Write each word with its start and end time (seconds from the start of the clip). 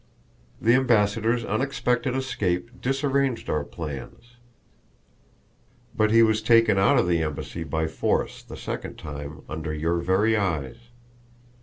The 0.59 0.73
ambassador's 0.73 1.45
unexpected 1.45 2.15
escape 2.15 2.81
disarranged 2.81 3.51
our 3.51 3.63
plans; 3.63 4.37
but 5.95 6.09
he 6.09 6.23
was 6.23 6.41
taken 6.41 6.79
out 6.79 6.97
of 6.97 7.07
the 7.07 7.21
embassy 7.21 7.63
by 7.63 7.85
force 7.85 8.41
the 8.41 8.57
second 8.57 8.97
time 8.97 9.43
under 9.47 9.71
your 9.71 9.99
very 9.99 10.35
eyes. 10.35 10.79